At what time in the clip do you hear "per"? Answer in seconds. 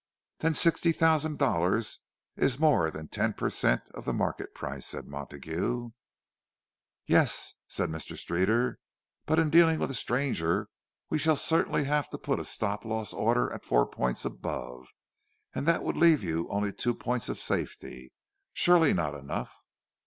3.33-3.51